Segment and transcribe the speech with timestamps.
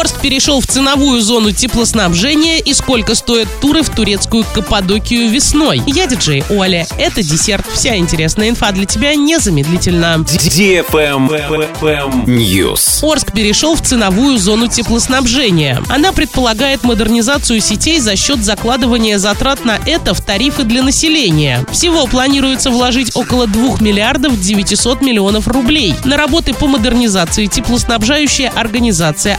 [0.00, 5.82] Орск перешел в ценовую зону теплоснабжения и сколько стоят туры в турецкую Каппадокию весной.
[5.86, 6.86] Я диджей Оля.
[6.96, 7.66] Это десерт.
[7.74, 10.24] Вся интересная инфа для тебя незамедлительно.
[12.24, 13.04] News.
[13.04, 15.82] Орск перешел в ценовую зону теплоснабжения.
[15.90, 21.66] Она предполагает модернизацию сетей за счет закладывания затрат на это в тарифы для населения.
[21.72, 25.94] Всего планируется вложить около 2 миллиардов 900 миллионов рублей.
[26.06, 29.38] На работы по модернизации теплоснабжающая организация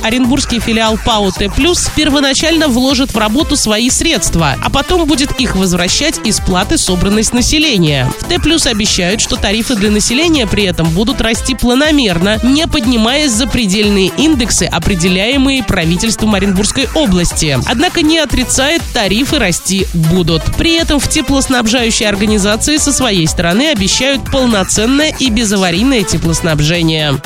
[0.52, 1.50] Оренбургский филиал ПАО Т+,
[1.96, 7.32] первоначально вложит в работу свои средства, а потом будет их возвращать из платы, собранной с
[7.32, 8.12] населения.
[8.20, 13.48] В Т+, обещают, что тарифы для населения при этом будут расти планомерно, не поднимаясь за
[13.48, 17.58] предельные индексы, определяемые правительством Оренбургской области.
[17.66, 20.44] Однако не отрицает, тарифы расти будут.
[20.58, 27.22] При этом в теплоснабжающей организации со своей стороны обещают полноценное и безаварийное теплоснабжение.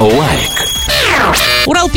[0.00, 0.63] Лайк.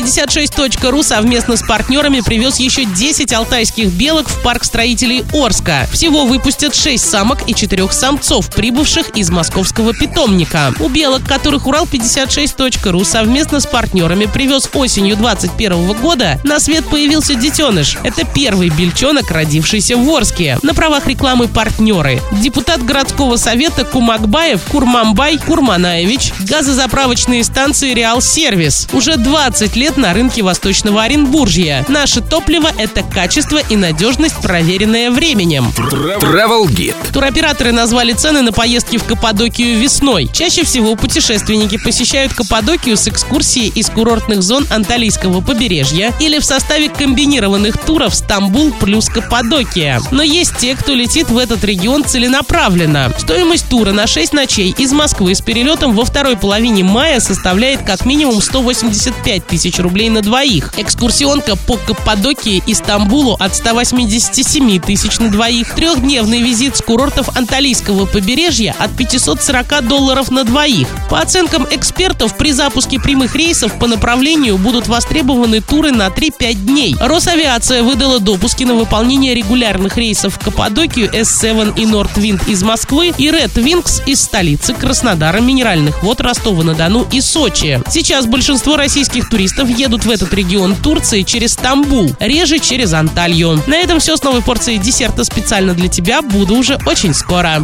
[0.08, 5.86] Урал56.ру совместно с партнерами привез еще 10 алтайских белок в парк строителей Орска.
[5.92, 10.74] Всего выпустят 6 самок и 4 самцов, прибывших из московского питомника.
[10.80, 17.98] У белок, которых Урал56.ру совместно с партнерами привез осенью 2021 года, на свет появился детеныш.
[18.04, 20.58] Это первый бельчонок, родившийся в Орске.
[20.62, 22.22] На правах рекламы партнеры.
[22.32, 28.88] Депутат городского совета Кумакбаев Курмамбай Курманаевич, газозаправочные станции Реал Сервис.
[28.94, 31.84] Уже 20 лет на рынке Восточного Оренбуржья.
[31.88, 35.74] Наше топливо– это качество и надежность, проверенное временем.
[35.78, 36.96] Travel Guide.
[37.12, 40.30] Туроператоры назвали цены на поездки в Каппадокию весной.
[40.32, 46.90] Чаще всего путешественники посещают Каппадокию с экскурсией из курортных зон Анталийского побережья или в составе
[46.90, 50.00] комбинированных туров Стамбул плюс Каппадокия.
[50.12, 53.12] Но есть те, кто летит в этот регион целенаправленно.
[53.18, 58.06] Стоимость тура на 6 ночей из Москвы с перелетом во второй половине мая составляет как
[58.06, 60.74] минимум 185 тысяч рублей на двоих.
[60.78, 65.74] Экскурсионка по Каппадокии и Стамбулу от 187 тысяч на двоих.
[65.76, 70.88] Трехдневный визит с курортов Анталийского побережья от 540 долларов на двоих.
[71.10, 76.96] По оценкам экспертов, при запуске прямых рейсов по направлению будут востребованы туры на 3-5 дней.
[77.00, 83.30] Росавиация выдала допуски на выполнение регулярных рейсов в Каппадокию S7 и Нортвинд из Москвы и
[83.30, 87.82] Red Wings из столицы Краснодара, Минеральных вод Ростова-на-Дону и Сочи.
[87.90, 93.62] Сейчас большинство российских туристов едут в этот регион Турции через Стамбул, реже через Анталью.
[93.68, 96.22] На этом все с новой порцией десерта специально для тебя.
[96.22, 97.56] Буду уже очень скоро.